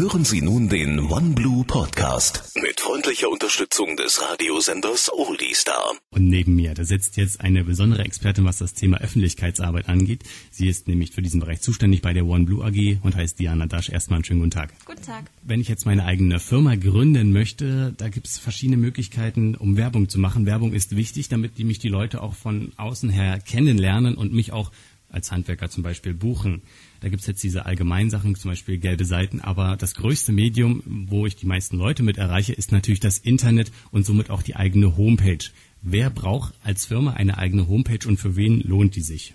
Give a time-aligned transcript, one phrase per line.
[0.00, 5.92] Hören Sie nun den OneBlue Podcast mit freundlicher Unterstützung des Radiosenders Oldiestar.
[6.08, 10.24] Und neben mir, da sitzt jetzt eine besondere Expertin, was das Thema Öffentlichkeitsarbeit angeht.
[10.50, 13.90] Sie ist nämlich für diesen Bereich zuständig bei der OneBlue AG und heißt Diana Dasch.
[13.90, 14.72] Erstmal einen schönen guten Tag.
[14.86, 15.30] Guten Tag.
[15.42, 20.08] Wenn ich jetzt meine eigene Firma gründen möchte, da gibt es verschiedene Möglichkeiten, um Werbung
[20.08, 20.46] zu machen.
[20.46, 24.54] Werbung ist wichtig, damit die mich die Leute auch von außen her kennenlernen und mich
[24.54, 24.72] auch
[25.10, 26.62] als Handwerker zum Beispiel buchen.
[27.00, 31.36] Da gibt's jetzt diese Allgemeinsachen, zum Beispiel gelbe Seiten, aber das größte Medium, wo ich
[31.36, 35.50] die meisten Leute mit erreiche, ist natürlich das Internet und somit auch die eigene Homepage.
[35.82, 39.34] Wer braucht als Firma eine eigene Homepage und für wen lohnt die sich?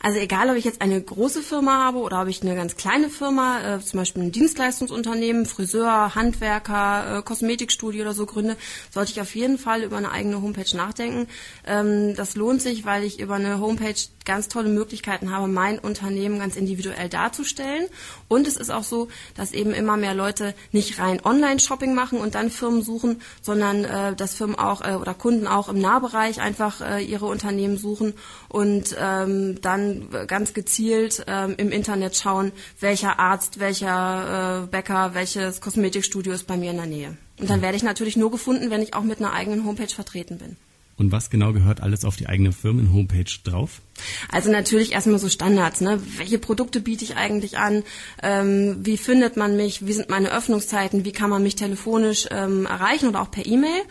[0.00, 3.08] Also egal, ob ich jetzt eine große Firma habe oder ob ich eine ganz kleine
[3.08, 8.56] Firma, äh, zum Beispiel ein Dienstleistungsunternehmen, Friseur, Handwerker, äh, Kosmetikstudio oder so gründe,
[8.90, 11.28] sollte ich auf jeden Fall über eine eigene Homepage nachdenken.
[11.66, 13.94] Ähm, das lohnt sich, weil ich über eine Homepage
[14.26, 17.86] ganz tolle Möglichkeiten habe, mein Unternehmen ganz individuell darzustellen.
[18.28, 22.34] Und es ist auch so, dass eben immer mehr Leute nicht rein Online-Shopping machen und
[22.34, 26.80] dann Firmen suchen, sondern äh, dass Firmen auch äh, oder Kunden auch im Nahbereich einfach
[26.80, 28.12] äh, ihre Unternehmen suchen
[28.48, 35.60] und ähm, dann ganz gezielt ähm, im Internet schauen, welcher Arzt, welcher äh, Bäcker, welches
[35.60, 37.16] Kosmetikstudio ist bei mir in der Nähe.
[37.38, 40.38] Und dann werde ich natürlich nur gefunden, wenn ich auch mit einer eigenen Homepage vertreten
[40.38, 40.56] bin.
[40.98, 43.82] Und was genau gehört alles auf die eigene Firmen-Homepage drauf?
[44.30, 45.82] Also natürlich erstmal so Standards.
[45.82, 46.00] Ne?
[46.16, 47.82] Welche Produkte biete ich eigentlich an?
[48.22, 49.86] Ähm, wie findet man mich?
[49.86, 51.04] Wie sind meine Öffnungszeiten?
[51.04, 53.82] Wie kann man mich telefonisch ähm, erreichen oder auch per E-Mail?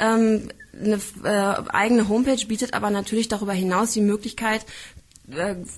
[0.00, 0.48] Ähm,
[0.80, 4.64] eine äh, eigene Homepage bietet aber natürlich darüber hinaus die Möglichkeit,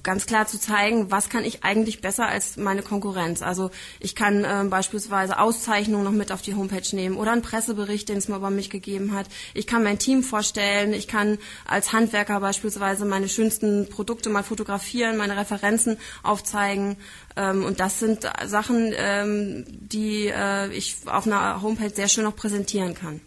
[0.02, 3.42] ganz klar zu zeigen, was kann ich eigentlich besser als meine Konkurrenz.
[3.42, 8.08] Also ich kann äh, beispielsweise Auszeichnungen noch mit auf die Homepage nehmen oder einen Pressebericht,
[8.08, 9.26] den es mal über mich gegeben hat.
[9.54, 10.92] Ich kann mein Team vorstellen.
[10.92, 16.96] Ich kann als Handwerker beispielsweise meine schönsten Produkte mal fotografieren, meine Referenzen aufzeigen.
[17.36, 22.36] Ähm, und das sind Sachen, ähm, die äh, ich auf einer Homepage sehr schön noch
[22.36, 23.20] präsentieren kann.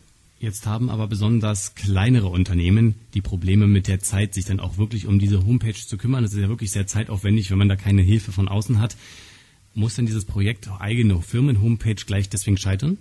[0.44, 5.08] Jetzt haben aber besonders kleinere Unternehmen die Probleme mit der Zeit, sich dann auch wirklich
[5.08, 6.22] um diese Homepage zu kümmern.
[6.22, 8.98] Das ist ja wirklich sehr zeitaufwendig, wenn man da keine Hilfe von außen hat.
[9.74, 12.98] Muss denn dieses Projekt eigene Firmen-Homepage gleich deswegen scheitern?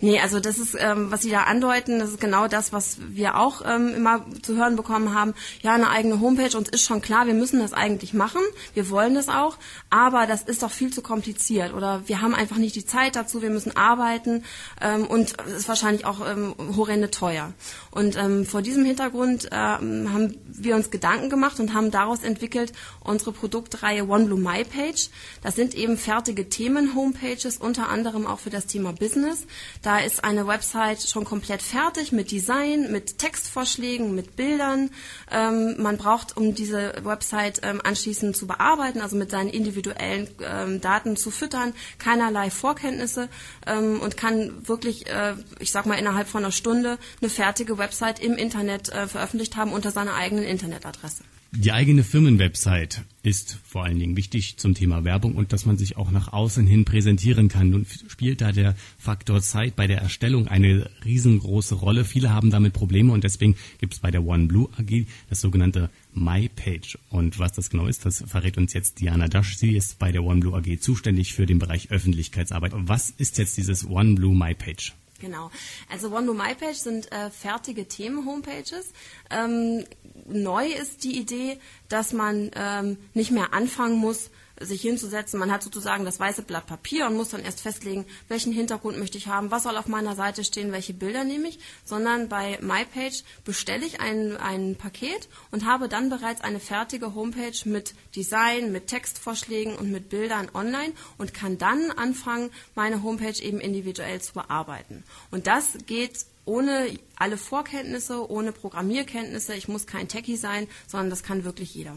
[0.00, 3.38] Nee, also das ist, ähm, was Sie da andeuten, das ist genau das, was wir
[3.38, 5.34] auch ähm, immer zu hören bekommen haben.
[5.62, 8.40] Ja, eine eigene Homepage, uns ist schon klar, wir müssen das eigentlich machen,
[8.74, 9.56] wir wollen das auch,
[9.90, 13.42] aber das ist doch viel zu kompliziert oder wir haben einfach nicht die Zeit dazu,
[13.42, 14.44] wir müssen arbeiten
[14.80, 17.52] ähm, und es ist wahrscheinlich auch ähm, horrende teuer.
[17.90, 22.72] Und ähm, vor diesem Hintergrund ähm, haben wir uns Gedanken gemacht und haben daraus entwickelt
[23.00, 25.10] unsere Produktreihe OneBlue My Page.
[25.42, 29.46] Das sind eben fertige Themen-Homepages, unter anderem auch für das Thema Business.
[29.82, 34.90] Da ist eine Website schon komplett fertig mit Design, mit Textvorschlägen, mit Bildern.
[35.30, 40.80] Ähm, man braucht, um diese Website ähm, anschließend zu bearbeiten, also mit seinen individuellen ähm,
[40.80, 43.28] Daten zu füttern, keinerlei Vorkenntnisse
[43.66, 48.20] ähm, und kann wirklich, äh, ich sag mal, innerhalb von einer Stunde eine fertige Website
[48.20, 51.24] im Internet äh, veröffentlicht haben unter seiner eigenen Internetadresse.
[51.56, 55.96] Die eigene Firmenwebsite ist vor allen Dingen wichtig zum Thema Werbung und dass man sich
[55.96, 57.70] auch nach außen hin präsentieren kann.
[57.70, 62.04] Nun spielt da der Faktor Zeit bei der Erstellung eine riesengroße Rolle.
[62.04, 66.98] Viele haben damit Probleme und deswegen gibt es bei der OneBlue AG das sogenannte MyPage.
[67.08, 69.56] Und was das genau ist, das verrät uns jetzt Diana Dasch.
[69.56, 72.72] Sie ist bei der OneBlue AG zuständig für den Bereich Öffentlichkeitsarbeit.
[72.74, 74.92] Was ist jetzt dieses OneBlue MyPage?
[75.20, 75.50] Genau.
[75.88, 78.92] Also OneBlue MyPage sind äh, fertige Themen-Homepages.
[79.30, 79.84] Ähm,
[80.26, 81.58] neu ist die Idee,
[81.88, 84.30] dass man ähm, nicht mehr anfangen muss,
[84.60, 85.40] sich hinzusetzen.
[85.40, 89.18] Man hat sozusagen das weiße Blatt Papier und muss dann erst festlegen, welchen Hintergrund möchte
[89.18, 93.24] ich haben, was soll auf meiner Seite stehen, welche Bilder nehme ich, sondern bei MyPage
[93.44, 98.86] bestelle ich ein, ein Paket und habe dann bereits eine fertige Homepage mit Design, mit
[98.86, 105.02] Textvorschlägen und mit Bildern online und kann dann anfangen, meine Homepage eben individuell zu bearbeiten.
[105.30, 109.54] Und das geht ohne alle Vorkenntnisse, ohne Programmierkenntnisse.
[109.54, 111.96] Ich muss kein Techie sein, sondern das kann wirklich jeder.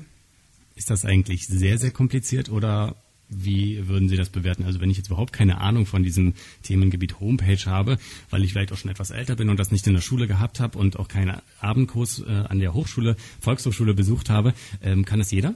[0.78, 2.96] Ist das eigentlich sehr, sehr kompliziert oder
[3.30, 4.64] wie würden Sie das bewerten?
[4.64, 7.98] Also wenn ich jetzt überhaupt keine Ahnung von diesem Themengebiet Homepage habe,
[8.30, 10.60] weil ich vielleicht auch schon etwas älter bin und das nicht in der Schule gehabt
[10.60, 14.54] habe und auch keinen Abendkurs äh, an der Hochschule, Volkshochschule besucht habe,
[14.84, 15.56] ähm, kann das jeder?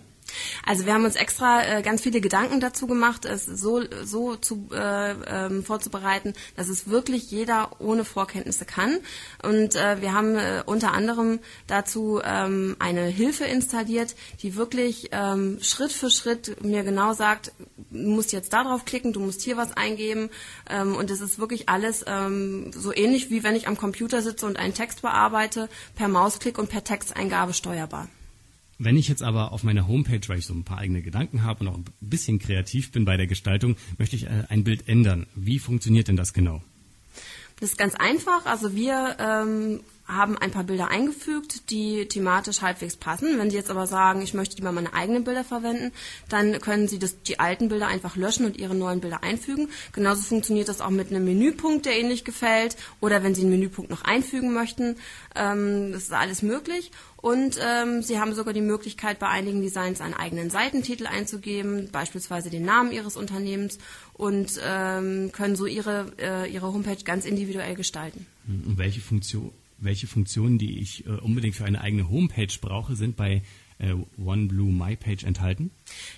[0.66, 4.69] Also wir haben uns extra äh, ganz viele Gedanken dazu gemacht, es so, so zu,
[4.74, 9.00] äh, ähm, vorzubereiten, dass es wirklich jeder ohne Vorkenntnisse kann.
[9.44, 15.60] Und äh, wir haben äh, unter anderem dazu ähm, eine Hilfe installiert, die wirklich ähm,
[15.62, 17.51] Schritt für Schritt mir genau sagt,
[17.89, 20.30] du musst jetzt da drauf klicken, du musst hier was eingeben.
[20.69, 24.45] Ähm, und es ist wirklich alles ähm, so ähnlich wie wenn ich am Computer sitze
[24.45, 28.07] und einen Text bearbeite, per Mausklick und per Texteingabe steuerbar.
[28.83, 31.60] Wenn ich jetzt aber auf meiner Homepage, weil ich so ein paar eigene Gedanken habe
[31.60, 35.28] und auch ein bisschen kreativ bin bei der Gestaltung, möchte ich äh, ein Bild ändern.
[35.36, 36.63] Wie funktioniert denn das genau?
[37.60, 38.48] Das ist ganz einfach.
[38.48, 39.81] Also wir ähm,
[40.12, 43.38] haben ein paar Bilder eingefügt, die thematisch halbwegs passen.
[43.38, 45.92] Wenn Sie jetzt aber sagen, ich möchte lieber meine eigenen Bilder verwenden,
[46.30, 49.69] dann können Sie das, die alten Bilder einfach löschen und Ihre neuen Bilder einfügen.
[49.94, 52.75] Genauso funktioniert das auch mit einem Menüpunkt, der Ihnen nicht gefällt.
[53.00, 54.98] Oder wenn Sie einen Menüpunkt noch einfügen möchten,
[55.36, 56.92] ähm, das ist alles möglich.
[57.18, 62.50] Und ähm, Sie haben sogar die Möglichkeit, bei einigen Designs einen eigenen Seitentitel einzugeben, beispielsweise
[62.50, 63.78] den Namen Ihres Unternehmens
[64.13, 68.25] und ähm, können so Ihre, äh, Ihre Homepage ganz individuell gestalten.
[68.48, 73.16] Und welche Funktion welche Funktionen, die ich äh, unbedingt für eine eigene Homepage brauche, sind
[73.16, 73.42] bei
[73.81, 73.94] äh,
[74.24, 75.72] OneBlue MyPage enthalten?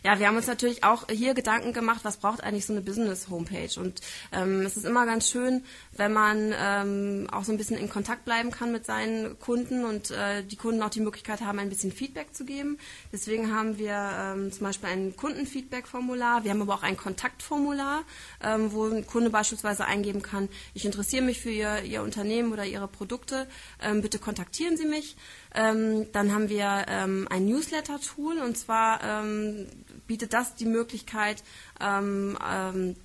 [0.04, 3.80] Ja, wir haben uns natürlich auch hier Gedanken gemacht, was braucht eigentlich so eine Business-Homepage.
[3.80, 4.01] Und
[4.31, 5.63] ähm, es ist immer ganz schön,
[5.95, 10.12] wenn man ähm, auch so ein bisschen in Kontakt bleiben kann mit seinen Kunden und
[10.12, 12.77] äh, die Kunden auch die Möglichkeit haben, ein bisschen Feedback zu geben.
[13.12, 16.44] Deswegen haben wir ähm, zum Beispiel ein Kundenfeedback-Formular.
[16.44, 18.04] Wir haben aber auch ein Kontaktformular,
[18.44, 22.66] ähm, wo ein Kunde beispielsweise eingeben kann, ich interessiere mich für Ihr, Ihr Unternehmen oder
[22.66, 23.48] Ihre Produkte,
[23.81, 25.16] ähm, bitte kontaktieren Sie mich.
[25.56, 29.68] Ähm, dann haben wir ähm, ein Newsletter-Tool und zwar ähm,
[30.08, 31.44] bietet das die Möglichkeit,
[31.80, 32.96] ähm, ähm,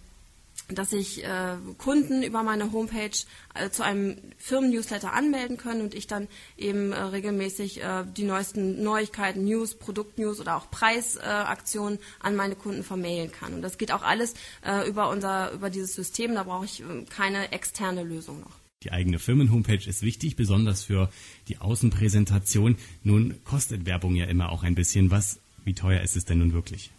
[0.69, 3.17] dass sich äh, Kunden über meine Homepage
[3.55, 6.29] äh, zu einem Firmen-Newsletter anmelden können und ich dann
[6.59, 12.85] eben äh, regelmäßig äh, die neuesten Neuigkeiten, News, Produktnews oder auch Preisaktionen an meine Kunden
[12.85, 13.55] vermailen kann.
[13.55, 14.35] Und das geht auch alles
[14.65, 16.35] äh, über unser über dieses System.
[16.35, 18.68] Da brauche ich äh, keine externe Lösung noch.
[18.85, 21.11] Die eigene Firmenhomepage ist wichtig, besonders für
[21.49, 22.77] die Außenpräsentation.
[23.03, 25.41] Nun kostet Werbung ja immer auch ein bisschen was.
[25.65, 26.93] Wie teuer ist es denn nun wirklich?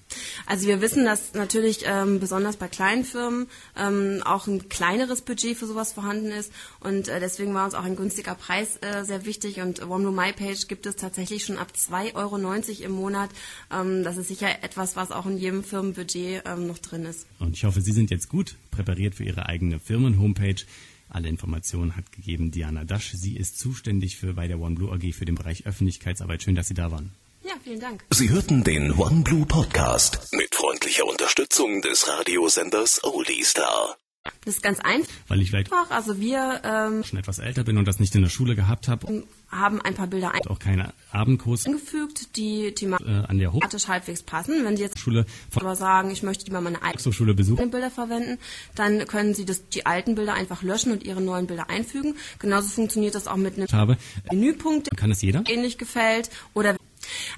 [0.45, 3.47] Also wir wissen, dass natürlich ähm, besonders bei kleinen Firmen
[3.77, 7.83] ähm, auch ein kleineres Budget für sowas vorhanden ist und äh, deswegen war uns auch
[7.83, 12.15] ein günstiger Preis äh, sehr wichtig und OneBlue MyPage gibt es tatsächlich schon ab 2,90
[12.15, 12.35] Euro
[12.85, 13.29] im Monat.
[13.71, 17.25] Ähm, das ist sicher etwas, was auch in jedem Firmenbudget ähm, noch drin ist.
[17.39, 20.65] Und ich hoffe, Sie sind jetzt gut präpariert für Ihre eigene Firmenhomepage.
[21.09, 23.11] Alle Informationen hat gegeben Diana Dasch.
[23.13, 26.43] Sie ist zuständig für bei der OneBlue AG für den Bereich Öffentlichkeitsarbeit.
[26.43, 27.11] Schön, dass Sie da waren.
[27.43, 28.05] Ja, vielen Dank.
[28.11, 33.97] Sie hörten den OneBlue Podcast mit freundlicher Unterstützung des Radiosenders Oldie Star.
[34.45, 35.11] Das ist ganz einfach.
[35.27, 38.29] Weil ich vielleicht Also wir ähm, schon etwas älter bin und das nicht in der
[38.29, 43.39] Schule gehabt habe haben ein paar Bilder auch keine Abendkurs eingefügt, die thematisch äh, an
[43.39, 43.51] der
[43.87, 44.63] halbwegs passen.
[44.63, 47.71] Wenn Sie jetzt Hochschule von aber sagen, ich möchte lieber meine eigenen Volkshochschule besuchen.
[47.71, 48.37] Bilder verwenden,
[48.75, 52.15] dann können Sie das, die alten Bilder einfach löschen und Ihre neuen Bilder einfügen.
[52.39, 53.97] Genauso funktioniert das auch mit einem habe,
[54.31, 55.43] Menüpunkt, kann es jeder?
[55.61, 56.75] nicht gefällt oder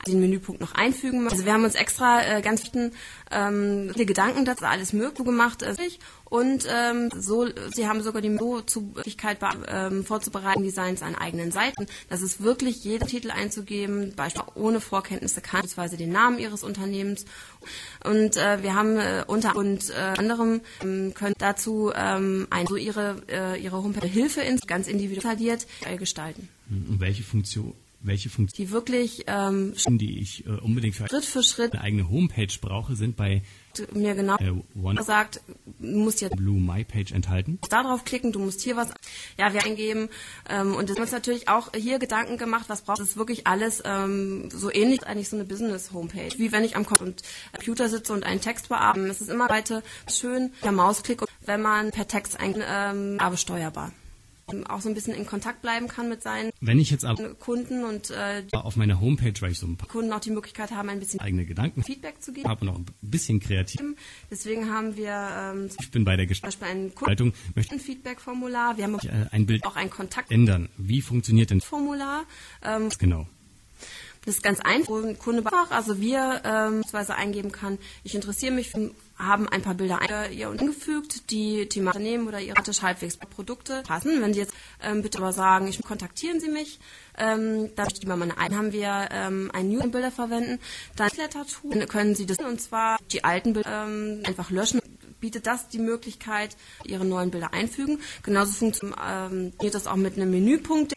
[0.07, 1.27] den Menüpunkt noch einfügen.
[1.27, 2.61] Also wir haben uns extra äh, ganz
[3.31, 5.75] ähm, viele Gedanken dazu alles möglich gemacht äh,
[6.25, 11.87] und ähm, so sie haben sogar die Möglichkeit ähm, vorzubereiten Designs an eigenen Seiten.
[12.09, 17.25] Das ist wirklich jeden Titel einzugeben, beispielsweise ohne Vorkenntnisse kann, beispielsweise den Namen ihres Unternehmens
[18.05, 22.75] und äh, wir haben äh, unter und äh, anderem ähm, können dazu ähm, ein, so
[22.75, 26.47] ihre äh, ihre Homepage Hilfe ins ganz individualisiert äh, gestalten.
[26.69, 27.73] Und welche Funktion
[28.03, 32.09] welche Funktionen, die wirklich ähm, die ich äh, unbedingt für Schritt für Schritt eine eigene
[32.09, 33.43] Homepage brauche, sind bei
[33.93, 35.41] mir genau äh, One sagt,
[35.79, 37.59] du musst jetzt Blue My Page enthalten.
[37.69, 38.89] da drauf klicken, du musst hier was
[39.37, 40.09] ja, wir eingeben
[40.49, 43.81] ähm, und das haben uns natürlich auch hier Gedanken gemacht, was braucht es wirklich alles
[43.85, 48.23] ähm, so ähnlich eigentlich so eine Business Homepage, wie wenn ich am Computer sitze und
[48.23, 49.07] einen Text bearbeite.
[49.07, 53.91] Es ist immer weiter schön der Mausklick, wenn man per Text ein ähm, aber steuerbar
[54.67, 57.83] auch so ein bisschen in Kontakt bleiben kann mit seinen Wenn ich jetzt aber Kunden
[57.83, 60.89] und äh, auf meiner Homepage, weil ich so ein paar Kunden auch die Möglichkeit haben,
[60.89, 62.47] ein bisschen eigene Gedanken Feedback zu geben.
[62.47, 63.81] habe auch ein bisschen kreativ
[64.29, 68.77] Deswegen haben wir ähm, ich bin bei der ein Gestaltung, möchte Kundenfeedback-Formular.
[68.77, 70.55] Wir haben ich äh, ein Bild auch ein Kontaktformular.
[70.55, 70.69] ändern.
[70.77, 71.61] Wie funktioniert denn
[72.63, 73.27] Ähm, genau?
[74.25, 75.41] das ist ganz einfach, wo ein Kunde
[75.71, 78.91] also wir ähm, beispielsweise eingeben kann, ich interessiere mich für
[79.21, 84.21] haben ein paar Bilder ihr eingefügt, die Thema Unternehmen oder ihre halbwegs Produkte passen.
[84.21, 86.79] Wenn Sie jetzt ähm, bitte aber sagen, ich kontaktieren Sie mich,
[87.17, 90.59] ähm, dann möchte ich mal meine ein haben wir ähm, ein New Bilder verwenden,
[90.95, 94.81] dann Letter-Tool, dann können Sie das und zwar die alten Bilder ähm, einfach löschen
[95.19, 97.99] bietet das die Möglichkeit, Ihre neuen Bilder einfügen.
[98.23, 98.97] Genauso funktioniert
[99.31, 100.93] ähm, das auch mit einem Menüpunkt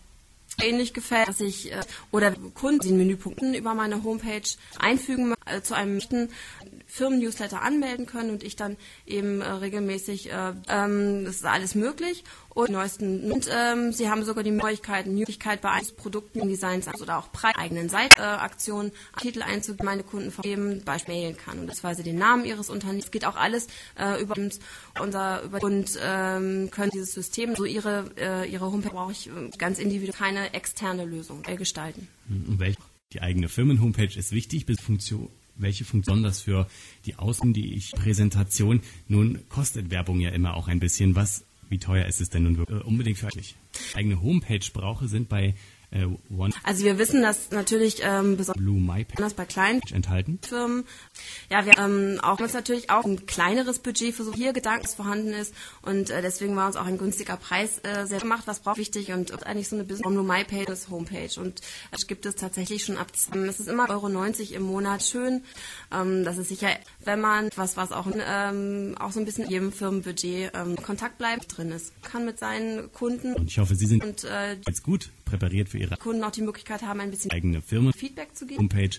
[0.62, 5.74] ähnlich gefällt, dass ich äh, oder Kunden den Menüpunkten über meine Homepage einfügen äh, zu
[5.74, 6.00] einem
[6.86, 8.76] Firmen-Newsletter anmelden können und ich dann
[9.06, 14.24] eben äh, regelmäßig, äh, ähm, das ist alles möglich und neuesten und ähm, sie haben
[14.24, 20.02] sogar die Möglichkeiten, Möglichkeit bei Produkten, Designs oder auch Preis eigenen Seitaktionen Titel einzugeben, meine
[20.02, 23.06] Kunden vergeben, beispielsweise kann und das den Namen ihres Unternehmens.
[23.06, 23.66] Es geht auch alles
[23.98, 24.34] äh, über
[25.00, 29.50] unser über und ähm, können dieses System so ihre äh, ihre Homepage brauche ich äh,
[29.58, 32.08] ganz individuell keine externe Lösung äh, gestalten.
[32.28, 32.78] Und welche
[33.12, 36.66] Die eigene Firmenhomepage ist wichtig, bis Funktion welche Funktion das für
[37.06, 38.80] die Außen, die ich Präsentation.
[39.08, 41.44] Nun kostet Werbung ja immer auch ein bisschen was.
[41.68, 42.80] Wie teuer ist es denn nun wirklich?
[42.80, 43.54] Äh, unbedingt für euch.
[43.94, 45.54] Eigene Homepage brauche sind bei.
[46.64, 50.40] Also wir wissen, dass natürlich ähm, besonders bei kleinen enthalten.
[50.42, 50.84] Firmen,
[51.50, 55.32] ja, wir ähm, auch uns natürlich auch ein kleineres Budget für so hier Gedanken vorhanden
[55.32, 58.42] ist und äh, deswegen war uns auch ein günstiger Preis äh, sehr gemacht.
[58.46, 61.60] Was braucht wichtig und eigentlich so eine Business Blue My Page ist Homepage und
[61.92, 63.12] es gibt es tatsächlich schon ab.
[63.32, 65.42] Ähm, es ist immer Euro 90 im Monat schön.
[65.92, 66.70] Ähm, das ist sicher,
[67.04, 71.18] wenn man was was auch ähm, auch so ein bisschen in jedem Firmenbudget ähm, Kontakt
[71.18, 73.34] bleibt drin ist, kann mit seinen Kunden.
[73.34, 76.42] Und ich hoffe, Sie sind und, äh, jetzt gut präpariert für Ihre Kunden auch die
[76.42, 78.60] Möglichkeit haben, ein bisschen eigene Firma Feedback zu geben.
[78.60, 78.90] Homepage.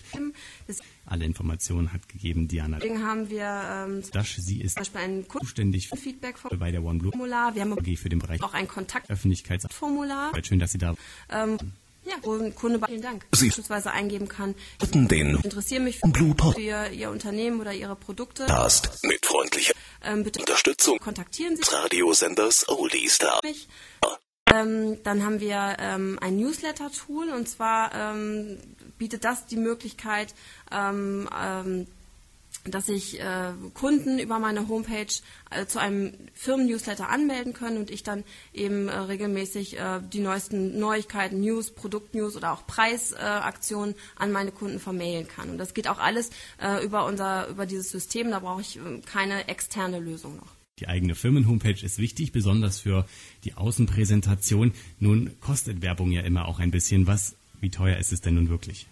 [0.66, 3.44] Das Alle Informationen hat gegeben Diana Deswegen haben wir
[3.88, 4.36] ähm, zum Dasch.
[4.38, 7.54] Sie ist Beispiel ein zuständig für Feedback bei der OneBlue Formular.
[7.54, 9.66] Wir haben für den Bereich auch ein Kontakt Öffentlichkeits.
[9.72, 10.32] Formular.
[10.44, 10.94] Schön, dass Sie da
[11.30, 11.58] Ähm,
[12.04, 14.54] ja, wo ein Kunde vielen Dank Sie- beispielsweise eingeben kann.
[14.92, 18.46] Den Ich interessiere mich für Blue für ihr, ihr Unternehmen oder ihre Produkte.
[18.46, 19.72] Podcast mit freundlicher
[20.04, 23.40] Ähm, bitte Unterstützung kontaktieren Sie Radiosenders Oldie Star.
[23.42, 23.68] mich.
[24.52, 28.58] Ähm, dann haben wir ähm, ein Newsletter-Tool und zwar ähm,
[28.98, 30.34] bietet das die Möglichkeit,
[30.70, 31.86] ähm, ähm,
[32.64, 35.12] dass sich äh, Kunden über meine Homepage
[35.50, 40.78] äh, zu einem Firmen-Newsletter anmelden können und ich dann eben äh, regelmäßig äh, die neuesten
[40.78, 45.50] Neuigkeiten, News, Produktnews oder auch Preisaktionen an meine Kunden vermailen kann.
[45.50, 48.30] Und das geht auch alles äh, über unser über dieses System.
[48.30, 50.65] Da brauche ich äh, keine externe Lösung noch.
[50.78, 53.06] Die eigene Firmenhomepage ist wichtig, besonders für
[53.44, 54.72] die Außenpräsentation.
[55.00, 57.34] Nun kostet Werbung ja immer auch ein bisschen was.
[57.62, 58.86] Wie teuer ist es denn nun wirklich?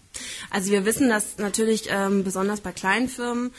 [0.49, 3.51] Also wir wissen, dass natürlich ähm, besonders bei kleinen Firmen